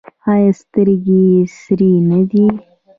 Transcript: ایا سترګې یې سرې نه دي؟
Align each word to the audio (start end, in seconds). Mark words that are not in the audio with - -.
ایا 0.31 0.51
سترګې 0.61 1.19
یې 1.31 1.39
سرې 1.61 1.91
نه 2.09 2.19
دي؟ 2.29 2.45